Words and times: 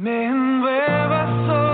Me 0.00 0.24
envuelvas 0.24 1.69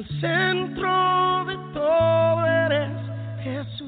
El 0.00 0.06
centro 0.18 1.44
de 1.44 1.56
todo 1.74 2.46
eres 2.46 2.90
Jesús. 3.42 3.86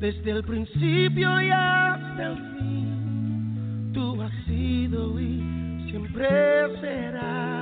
Desde 0.00 0.30
el 0.32 0.42
principio 0.42 1.40
y 1.40 1.48
hasta 1.48 2.26
el 2.26 2.36
fin, 2.58 3.90
tú 3.94 4.20
has 4.20 4.32
sido 4.46 5.20
y 5.20 5.86
siempre 5.90 6.26
serás. 6.80 7.53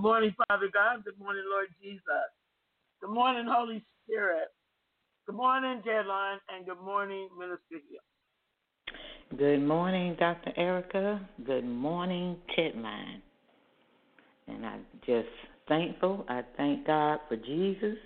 Good 0.00 0.06
morning, 0.08 0.34
Father 0.48 0.70
God. 0.72 1.04
Good 1.04 1.18
morning, 1.18 1.42
Lord 1.50 1.66
Jesus. 1.82 2.00
Good 3.02 3.10
morning, 3.10 3.44
Holy 3.46 3.84
Spirit. 4.02 4.48
Good 5.26 5.36
morning, 5.36 5.82
Tedline, 5.86 6.38
and 6.48 6.64
good 6.64 6.80
morning, 6.82 7.28
Minister 7.38 7.60
Hill. 7.70 9.38
Good 9.38 9.60
morning, 9.60 10.16
Dr. 10.18 10.54
Erica. 10.56 11.20
Good 11.44 11.66
morning, 11.66 12.38
Tedline. 12.56 13.20
And 14.48 14.64
I'm 14.64 14.86
just 15.04 15.28
thankful. 15.68 16.24
I 16.30 16.44
thank 16.56 16.86
God 16.86 17.18
for 17.28 17.36
Jesus. 17.36 17.98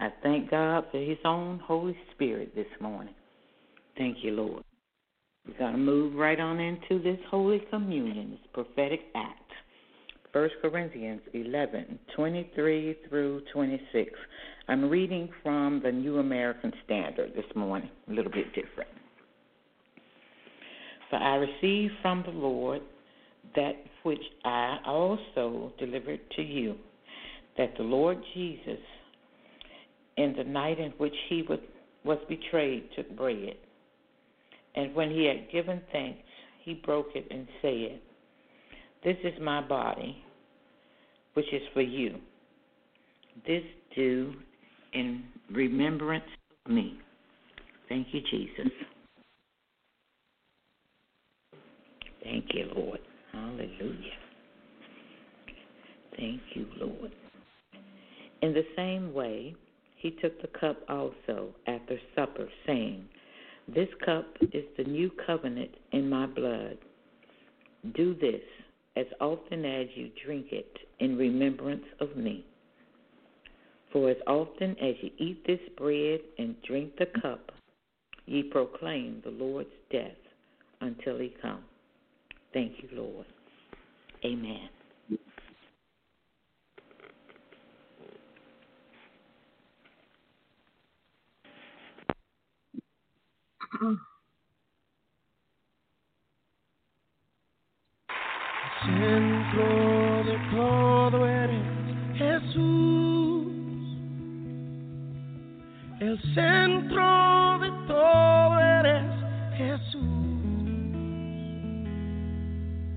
I 0.00 0.08
thank 0.22 0.50
God 0.50 0.84
for 0.92 0.98
His 0.98 1.16
own 1.24 1.60
Holy 1.60 1.96
Spirit 2.14 2.54
this 2.54 2.66
morning. 2.78 3.14
Thank 3.96 4.18
you, 4.20 4.32
Lord. 4.32 4.62
We're 5.46 5.56
going 5.56 5.72
to 5.72 5.78
move 5.78 6.14
right 6.14 6.38
on 6.38 6.60
into 6.60 7.02
this 7.02 7.18
Holy 7.30 7.62
Communion, 7.70 8.32
this 8.32 8.50
prophetic 8.52 9.00
act. 9.14 9.47
1 10.32 10.50
Corinthians 10.60 11.22
11, 11.32 11.98
23 12.14 12.96
through 13.08 13.40
26. 13.50 14.10
I'm 14.68 14.90
reading 14.90 15.30
from 15.42 15.80
the 15.82 15.90
New 15.90 16.18
American 16.18 16.70
Standard 16.84 17.32
this 17.34 17.46
morning, 17.56 17.88
a 18.10 18.12
little 18.12 18.30
bit 18.30 18.48
different. 18.48 18.90
For 21.08 21.16
I 21.16 21.36
received 21.36 21.94
from 22.02 22.24
the 22.26 22.32
Lord 22.32 22.82
that 23.56 23.72
which 24.02 24.22
I 24.44 24.76
also 24.84 25.72
delivered 25.78 26.20
to 26.36 26.42
you, 26.42 26.74
that 27.56 27.74
the 27.78 27.84
Lord 27.84 28.18
Jesus, 28.34 28.80
in 30.18 30.34
the 30.36 30.44
night 30.44 30.78
in 30.78 30.90
which 30.98 31.16
he 31.30 31.42
was, 31.48 31.58
was 32.04 32.18
betrayed, 32.28 32.90
took 32.94 33.16
bread. 33.16 33.56
And 34.74 34.94
when 34.94 35.10
he 35.10 35.24
had 35.24 35.50
given 35.50 35.80
thanks, 35.90 36.20
he 36.62 36.74
broke 36.74 37.08
it 37.14 37.26
and 37.30 37.48
said, 37.62 38.00
This 39.04 39.16
is 39.24 39.34
my 39.40 39.60
body, 39.60 40.16
which 41.34 41.46
is 41.52 41.62
for 41.72 41.82
you. 41.82 42.16
This 43.46 43.62
do 43.94 44.32
in 44.92 45.24
remembrance 45.50 46.24
of 46.64 46.72
me. 46.72 46.98
Thank 47.88 48.08
you, 48.12 48.20
Jesus. 48.30 48.72
Thank 52.22 52.46
you, 52.52 52.70
Lord. 52.74 53.00
Hallelujah. 53.32 54.18
Thank 56.16 56.40
you, 56.54 56.66
Lord. 56.78 57.12
In 58.42 58.52
the 58.52 58.64
same 58.76 59.12
way, 59.14 59.54
he 59.96 60.10
took 60.22 60.40
the 60.40 60.48
cup 60.58 60.78
also 60.88 61.48
after 61.66 61.98
supper, 62.14 62.48
saying, 62.66 63.04
This 63.66 63.88
cup 64.04 64.26
is 64.52 64.64
the 64.76 64.84
new 64.84 65.10
covenant 65.26 65.70
in 65.92 66.08
my 66.08 66.26
blood. 66.26 66.78
Do 67.94 68.14
this 68.14 68.42
as 68.98 69.06
often 69.20 69.64
as 69.64 69.86
you 69.94 70.10
drink 70.24 70.46
it 70.50 70.76
in 70.98 71.16
remembrance 71.16 71.84
of 72.00 72.16
me. 72.16 72.44
For 73.92 74.10
as 74.10 74.16
often 74.26 74.72
as 74.80 74.96
you 75.00 75.10
eat 75.18 75.46
this 75.46 75.60
bread 75.76 76.18
and 76.38 76.56
drink 76.66 76.96
the 76.98 77.06
cup, 77.22 77.52
ye 78.26 78.42
proclaim 78.42 79.22
the 79.24 79.30
Lord's 79.30 79.70
death 79.92 80.10
until 80.80 81.18
he 81.18 81.32
come. 81.40 81.62
Thank 82.52 82.72
you, 82.82 82.88
Lord. 82.92 83.26
Amen. 84.24 84.68
Centro 98.98 100.24
de 100.24 100.38
todo 100.50 101.24
eres 101.24 101.62
Jesús. 102.16 103.46
El 106.00 106.18
centro 106.34 107.58
de 107.60 107.70
todo 107.86 108.58
eres 108.58 109.04
Jesús. 109.56 110.02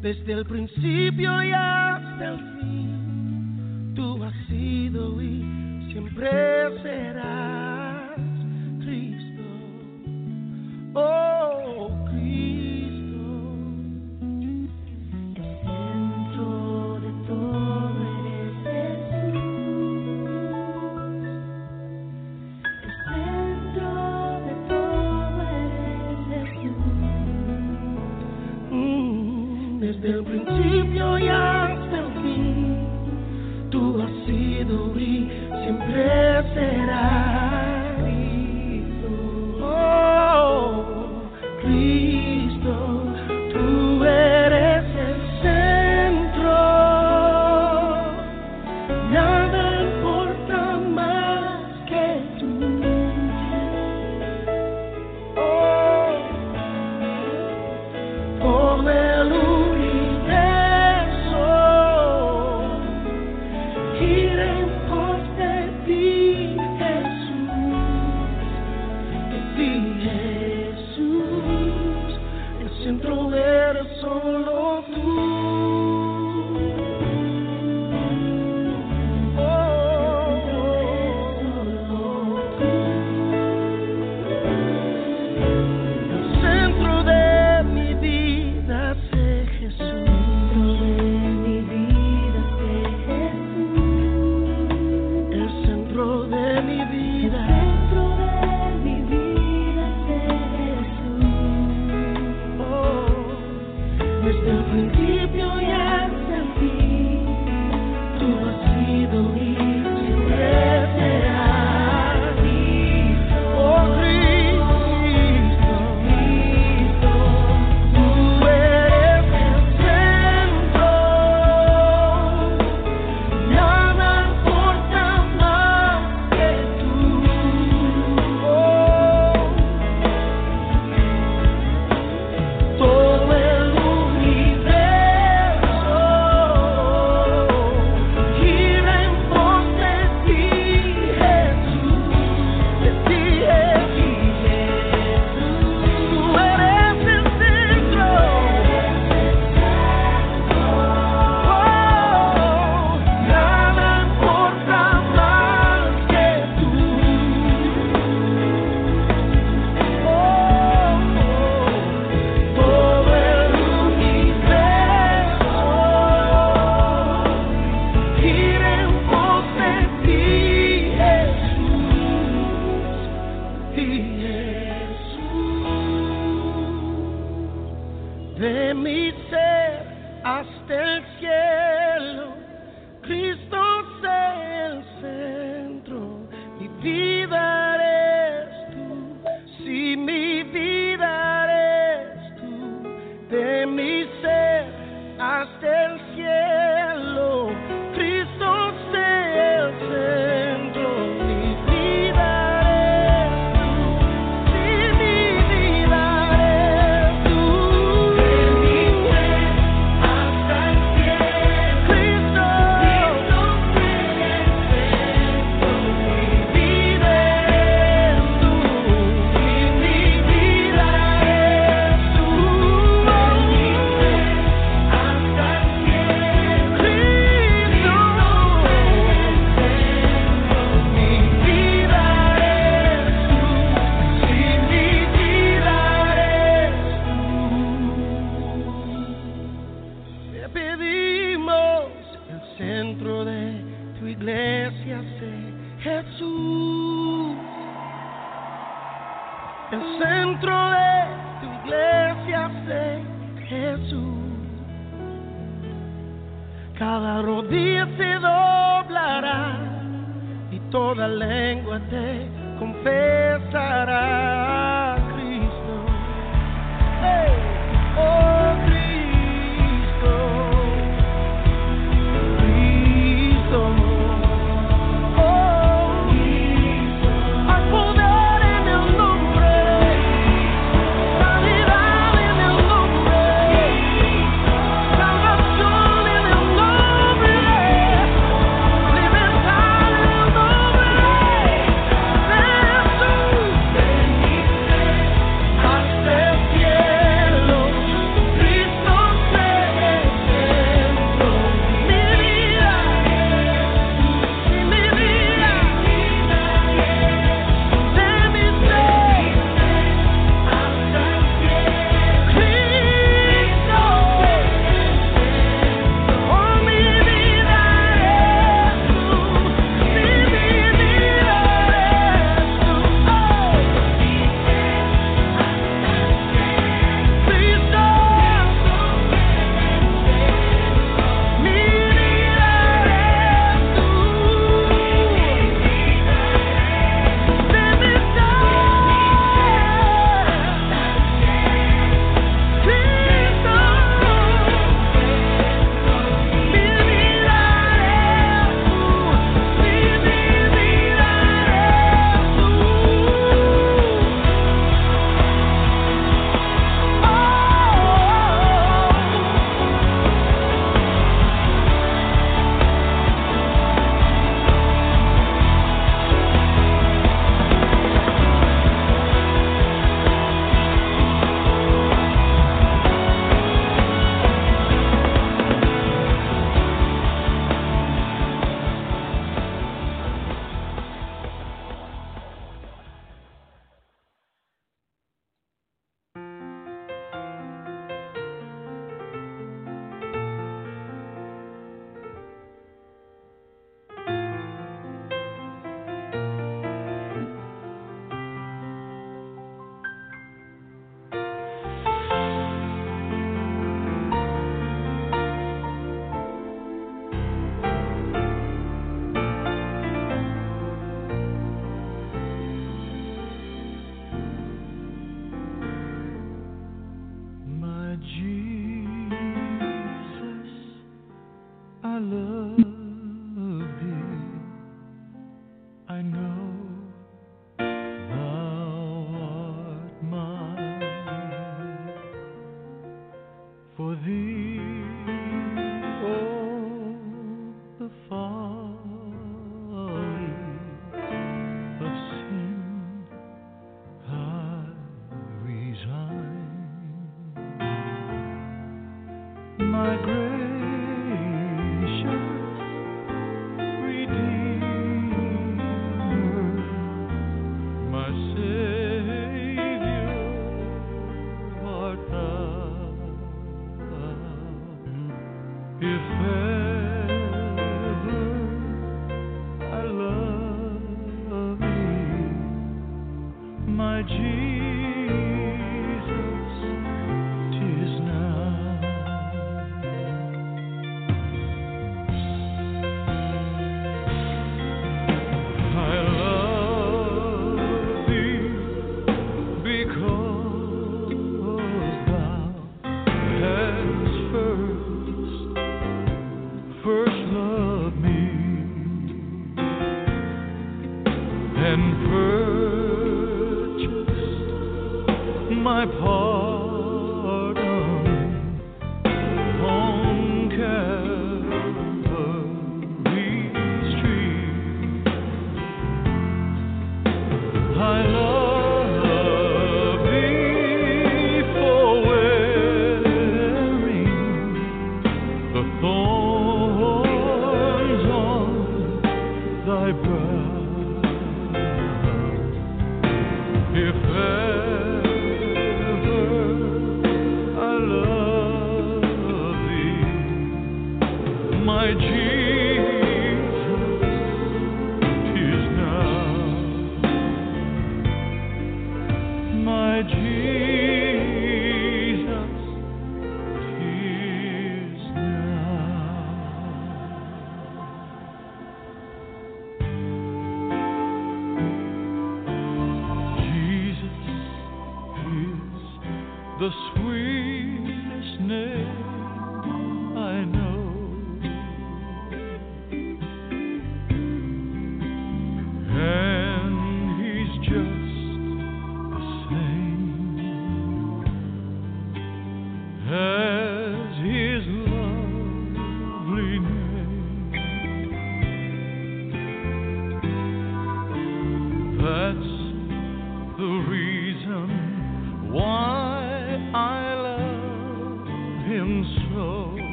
Desde 0.00 0.32
el 0.32 0.46
principio 0.46 1.42
y 1.42 1.52
hasta 1.52 2.28
el 2.28 2.38
fin, 2.60 3.92
tú 3.94 4.24
has 4.24 4.34
sido 4.46 5.20
y 5.20 5.90
siempre 5.92 6.30
serás 6.82 7.49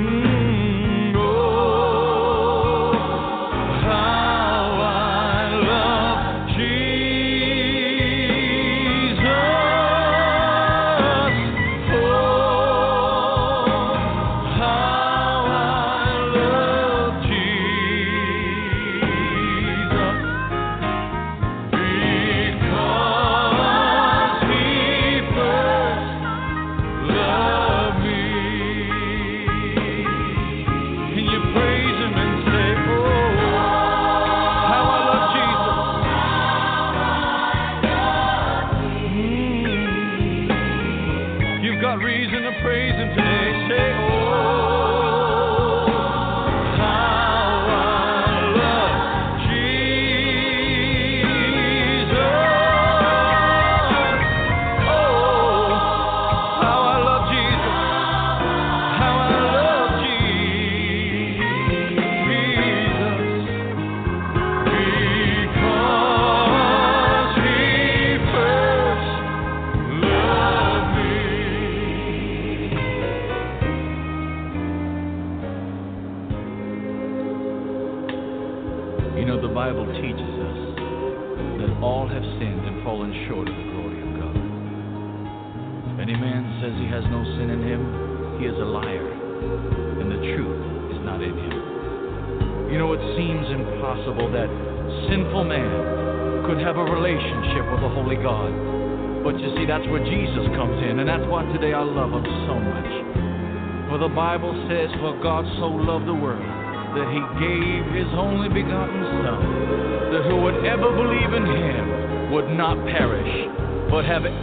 Mm-hmm. 0.00 0.39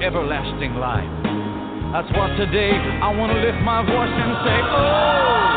everlasting 0.01 0.75
life. 0.75 1.09
That's 1.93 2.11
what 2.17 2.35
today 2.37 2.71
I 2.71 3.09
want 3.15 3.31
to 3.31 3.39
lift 3.39 3.59
my 3.63 3.81
voice 3.81 4.13
and 4.13 4.33
say, 4.45 4.59
Oh! 4.61 5.56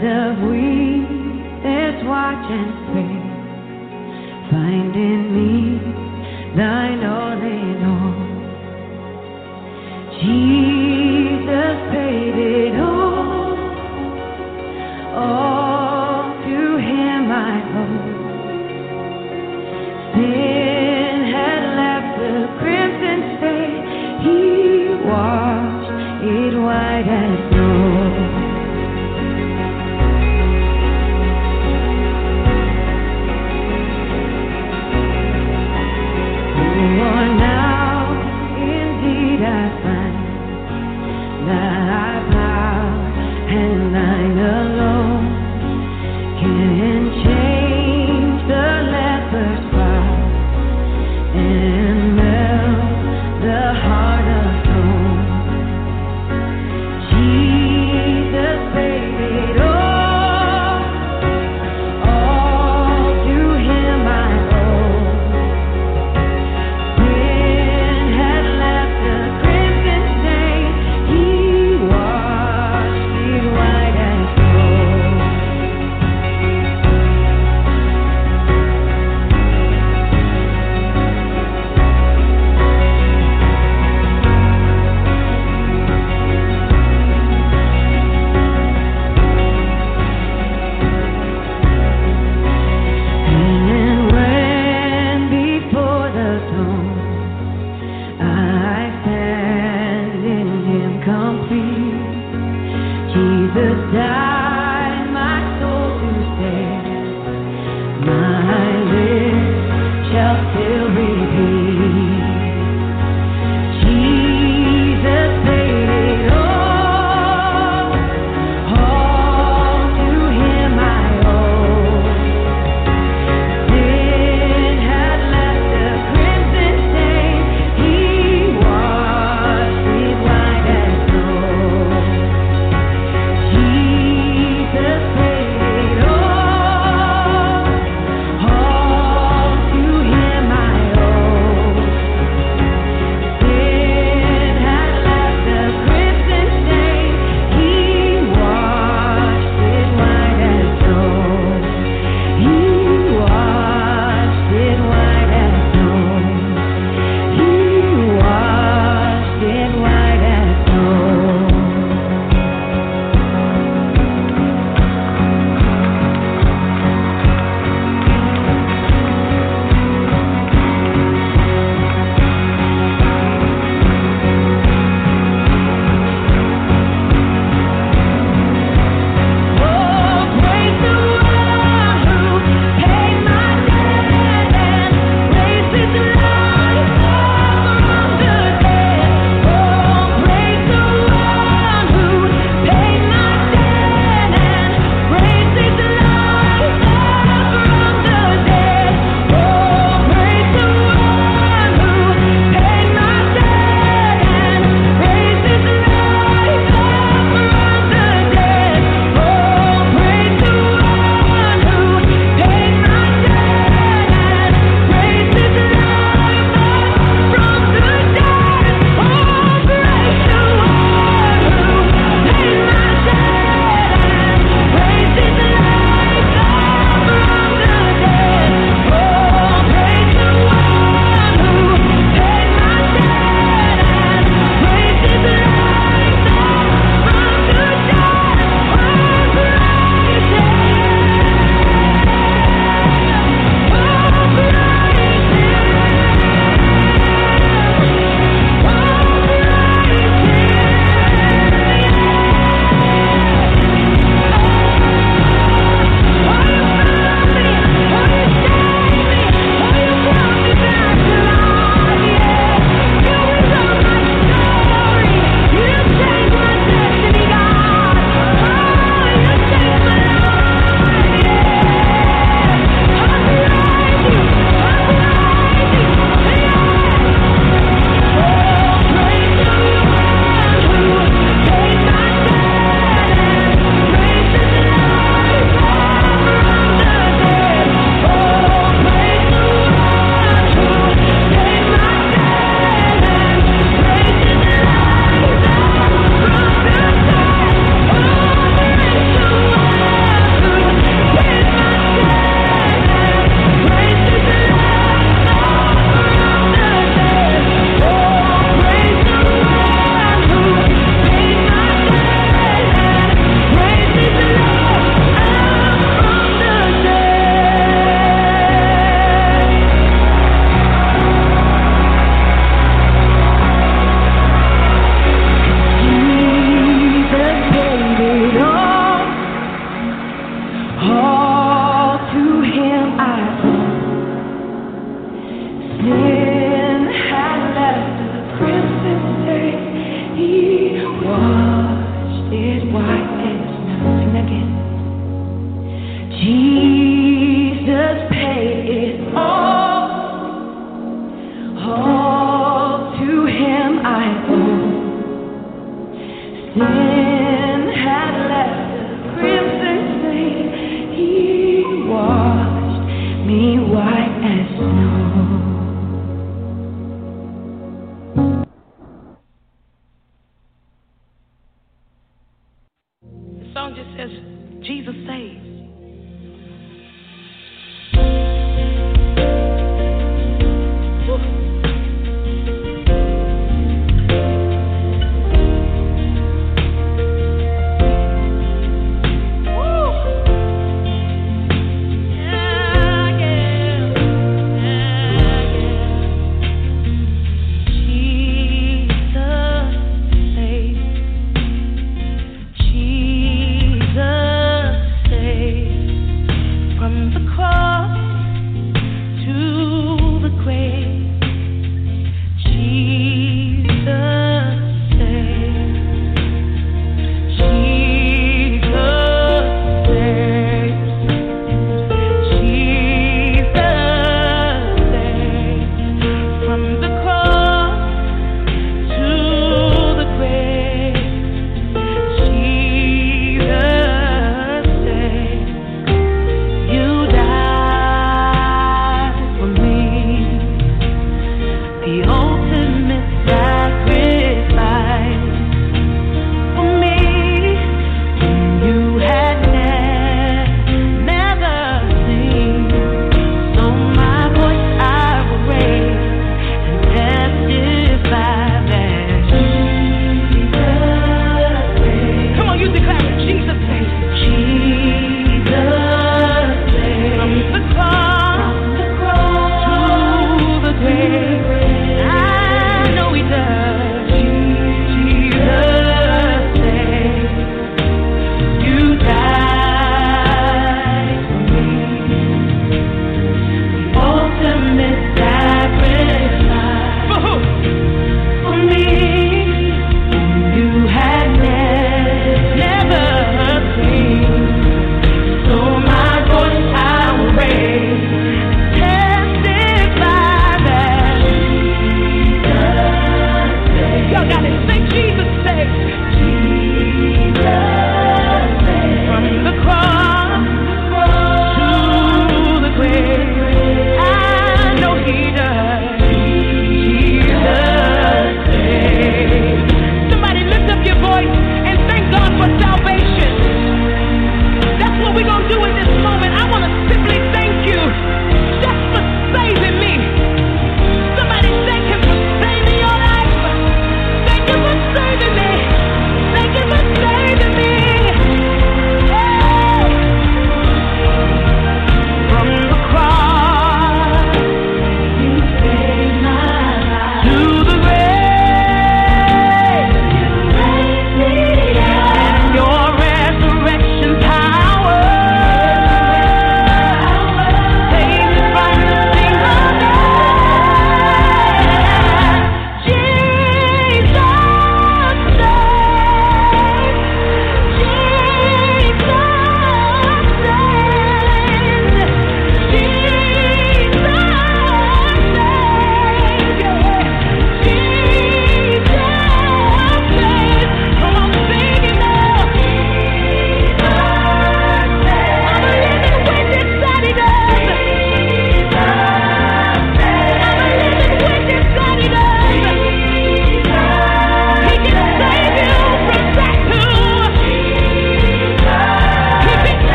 child 0.00 0.38
of 0.38 0.50
we 0.50 1.02
that's 1.62 2.04
watch 2.04 2.46
and 2.50 2.72
pray, 2.92 3.16
find 4.50 4.94
in 4.94 5.20
me 5.34 6.56
thy 6.56 6.87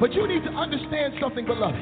But 0.00 0.12
you 0.12 0.26
need 0.28 0.44
to 0.44 0.50
understand 0.50 1.14
something, 1.20 1.46
beloved. 1.46 1.78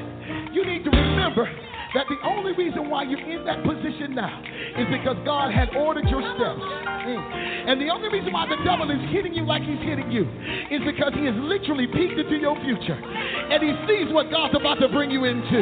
You 0.53 0.65
need 0.65 0.83
to 0.85 0.89
remember 0.89 1.49
that 1.95 2.07
the 2.07 2.19
only 2.27 2.51
reason 2.53 2.89
why 2.89 3.03
you're 3.03 3.19
in 3.19 3.45
that 3.45 3.63
position 3.63 4.15
now 4.15 4.43
is 4.77 4.87
because 4.91 5.15
God 5.25 5.53
had 5.53 5.75
ordered 5.75 6.07
your 6.09 6.21
steps. 6.35 6.59
Mm. 6.59 7.71
And 7.71 7.81
the 7.81 7.89
only 7.89 8.09
reason 8.09 8.33
why 8.33 8.47
the 8.47 8.57
devil 8.63 8.89
is 8.91 8.99
hitting 9.11 9.33
you 9.33 9.45
like 9.45 9.63
he's 9.63 9.79
hitting 9.79 10.11
you 10.11 10.27
is 10.71 10.81
because 10.83 11.13
he 11.15 11.25
has 11.25 11.35
literally 11.37 11.87
peeked 11.87 12.19
into 12.19 12.35
your 12.35 12.59
future. 12.63 12.97
And 12.97 13.63
he 13.63 13.71
sees 13.87 14.13
what 14.13 14.31
God's 14.31 14.55
about 14.55 14.79
to 14.79 14.89
bring 14.89 15.11
you 15.11 15.25
into. 15.25 15.61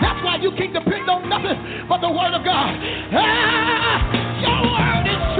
That's 0.00 0.22
why 0.22 0.38
you 0.40 0.50
can't 0.56 0.72
depend 0.72 1.08
on 1.10 1.28
nothing 1.28 1.88
but 1.88 2.00
the 2.00 2.10
word 2.10 2.34
of 2.34 2.44
God. 2.44 2.74
Ah, 3.14 3.98
your 4.40 4.62
word 4.62 5.06
is 5.10 5.33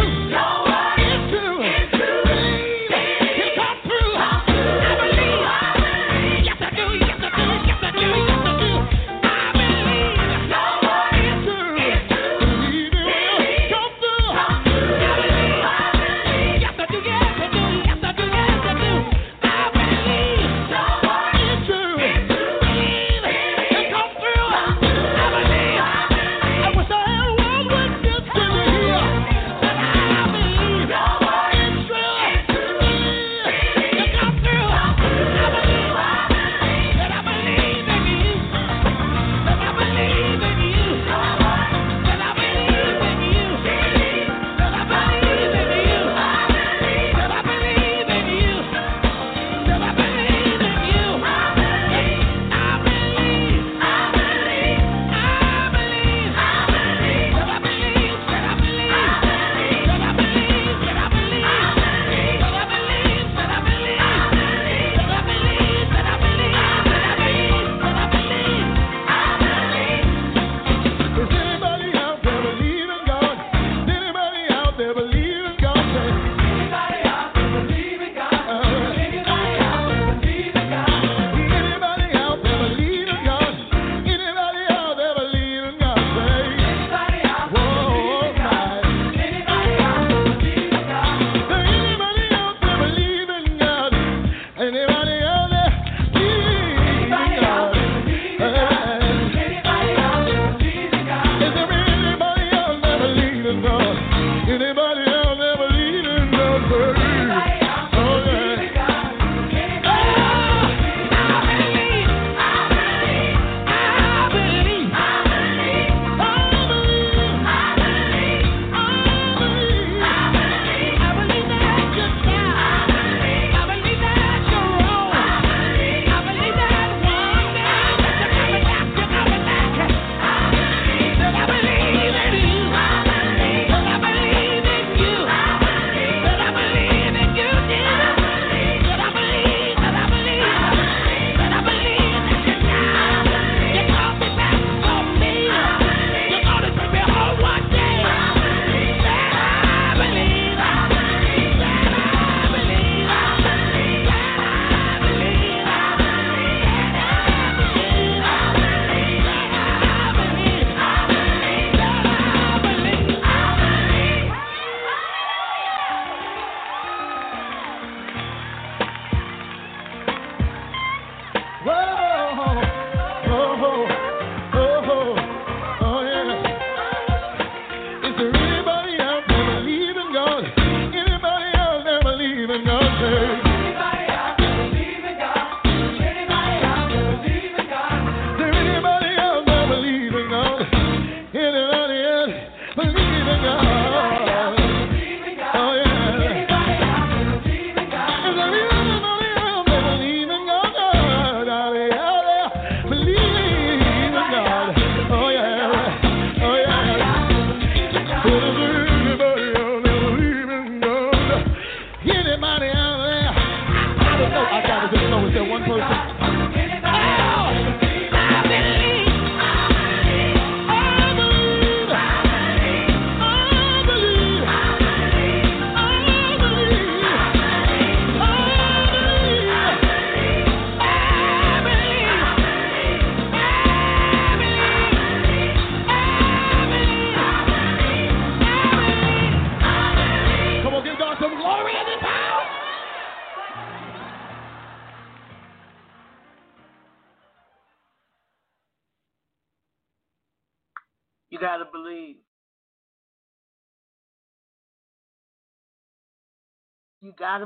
got 251.40 251.58
to 251.58 251.66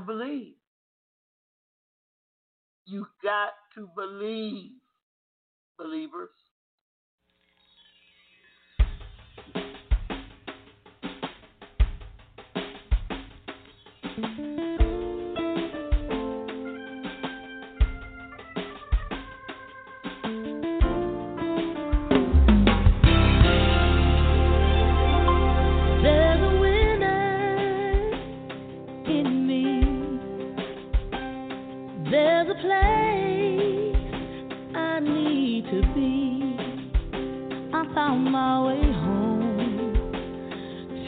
believe. 0.01 0.55
You 2.87 3.09
got 3.25 3.53
to 3.77 3.91
believe, 3.97 4.73
believers. 5.79 6.31
my 38.29 38.63
way 38.67 38.83
home 38.93 39.95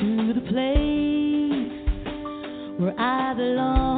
to 0.00 0.34
the 0.34 0.40
place 0.48 1.72
where 2.78 2.98
I 2.98 3.34
belong. 3.34 3.89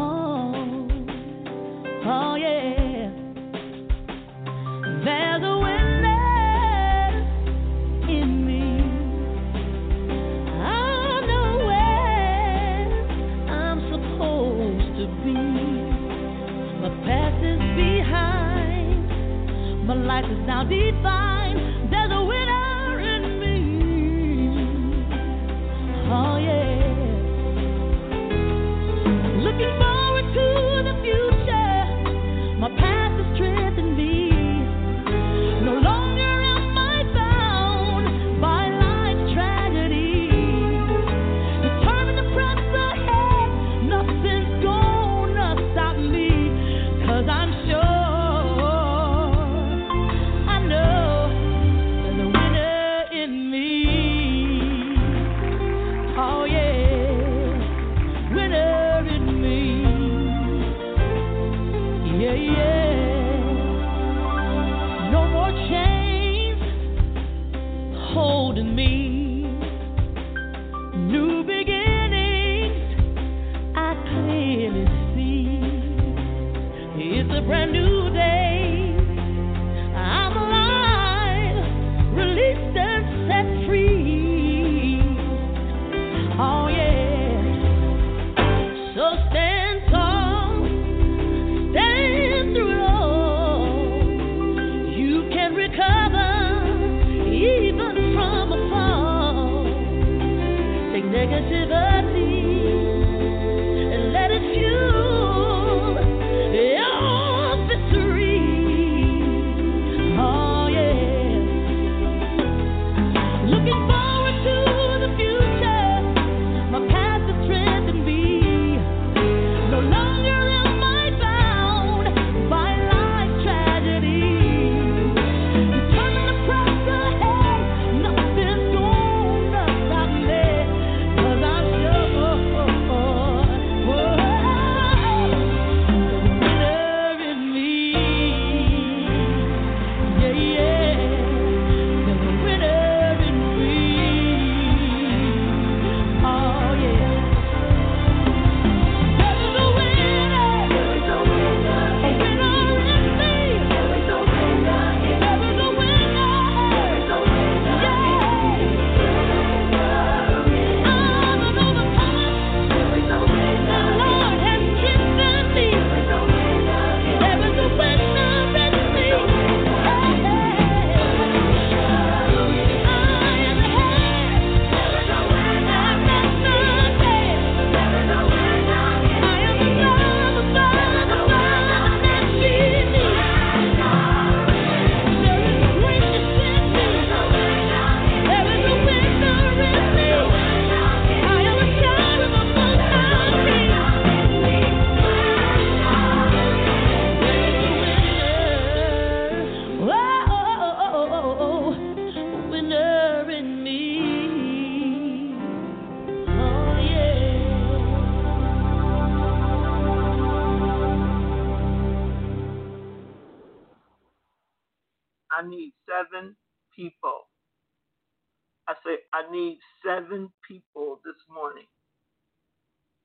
Seven 219.93 220.31
people 220.49 221.01
this 221.05 221.17
morning 221.33 221.67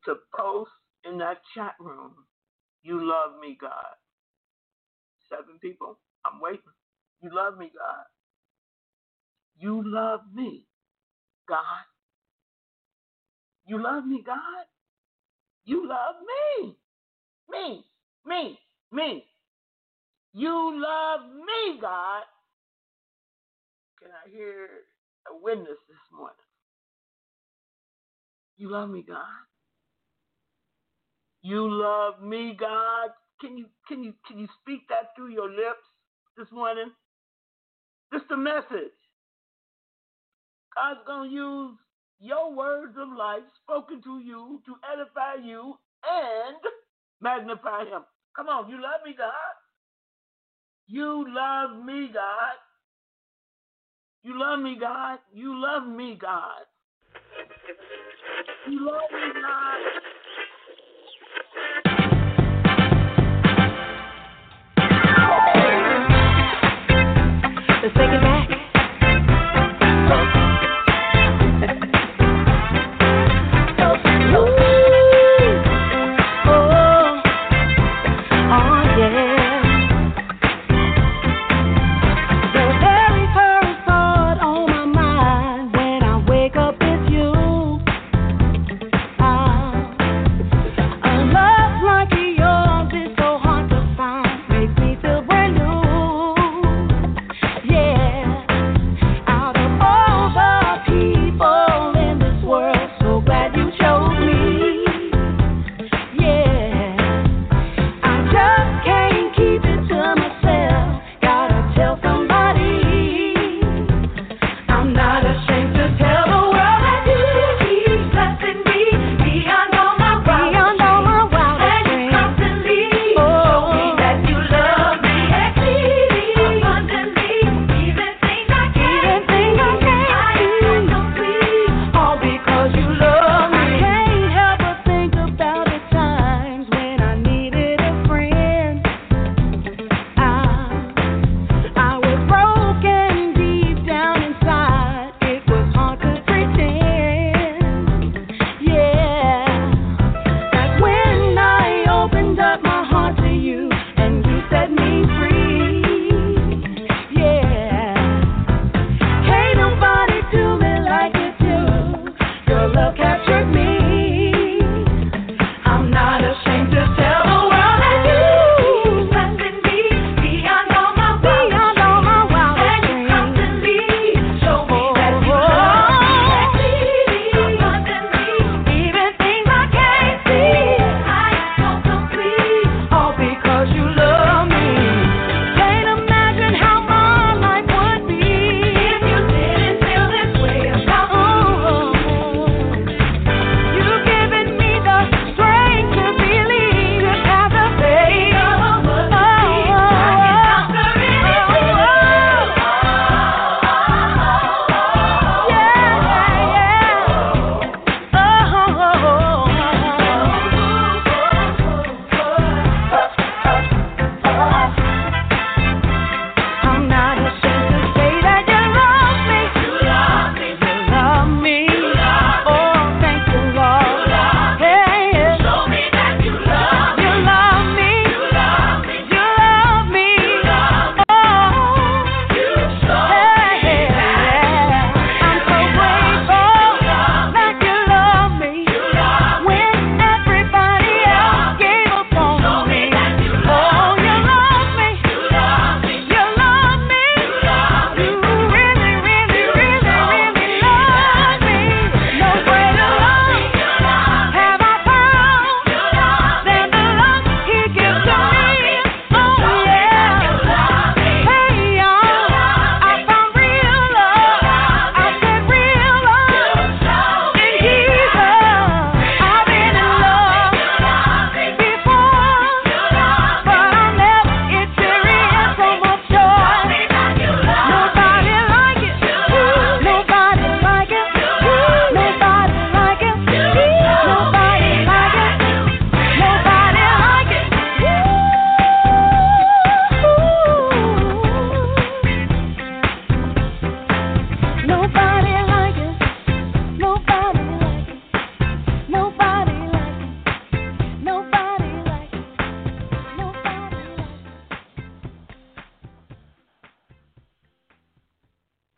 to 0.06 0.16
post 0.38 0.72
in 1.06 1.18
that 1.20 1.38
chat 1.56 1.76
room, 1.80 2.14
you 2.84 3.00
love 3.02 3.40
me, 3.42 3.58
God. 3.60 3.96
Seven 5.30 5.60
people. 5.62 6.00
I'm 6.26 6.42
waiting. 6.42 6.62
You 7.22 7.32
love 7.34 7.58
me, 7.58 7.72
God. 7.78 8.06
You 9.60 9.84
love 9.86 10.22
me, 10.34 10.66
God. 11.48 11.86
You 13.68 13.82
love 13.84 14.06
me, 14.06 14.24
God. 14.26 14.66
You 15.66 15.88
love 15.88 16.16
me. 16.62 16.78
Me, 17.50 17.86
me, 18.26 18.60
me. 18.92 19.26
You 20.34 20.82
love 20.82 21.22
me, 21.36 21.80
God. 21.82 22.24
Can 24.02 24.12
I 24.12 24.30
hear 24.32 24.68
a 25.32 25.38
witness 25.44 25.80
this 25.90 25.98
morning? 26.18 26.38
You 28.58 28.72
love 28.72 28.90
me, 28.90 29.04
God. 29.08 29.24
You 31.42 31.70
love 31.70 32.22
me, 32.22 32.58
God. 32.60 33.10
Can 33.40 33.58
you 33.58 33.68
can 33.88 34.04
you 34.04 34.14
can 34.28 34.40
you 34.40 34.48
speak 34.62 34.82
that 34.90 35.16
through 35.16 35.30
your 35.30 35.50
lips 35.50 35.86
this 36.38 36.48
morning? 36.52 36.92
Just 38.12 38.26
a 38.32 38.38
message. 38.38 38.98
God's 40.76 41.00
gonna 41.06 41.30
use 41.30 41.78
your 42.20 42.54
words 42.54 42.96
of 42.98 43.10
life 43.16 43.44
spoken 43.64 44.02
to 44.04 44.20
you 44.20 44.62
to 44.66 44.76
edify 44.92 45.36
you 45.44 45.76
and 46.04 46.58
magnify 47.22 47.86
him. 47.86 48.02
Come 48.36 48.48
on, 48.48 48.70
you 48.70 48.82
love 48.82 49.02
me, 49.06 49.14
God. 49.18 49.56
You 50.88 51.26
love 51.28 51.84
me, 51.86 52.10
God. 52.14 52.58
You 54.24 54.40
love 54.40 54.60
me, 54.60 54.78
God. 54.80 55.20
You 55.34 55.62
love 55.62 55.88
me, 55.88 56.18
God. 56.20 56.66
Let's 58.68 58.80
take 67.96 68.12
it 68.12 68.22
back. 68.22 68.57